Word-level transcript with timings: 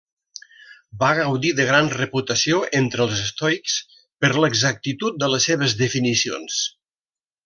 Va 1.01 1.09
gaudir 1.19 1.49
de 1.59 1.67
gran 1.71 1.91
reputació 1.97 2.61
entre 2.79 3.03
els 3.07 3.21
estoics 3.27 3.75
per 4.25 4.31
l'exactitud 4.39 5.21
de 5.25 5.29
les 5.35 5.47
seves 5.53 5.77
definicions. 5.87 6.57